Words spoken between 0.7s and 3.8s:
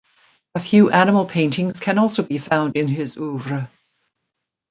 animal paintings can also be found in his oeuvre.